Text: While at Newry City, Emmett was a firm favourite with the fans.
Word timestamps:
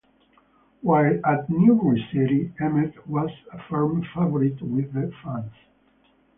While 0.81 1.23
at 1.23 1.47
Newry 1.47 2.03
City, 2.11 2.51
Emmett 2.59 3.07
was 3.07 3.29
a 3.53 3.59
firm 3.69 4.01
favourite 4.15 4.59
with 4.59 4.91
the 4.93 5.13
fans. 5.23 5.53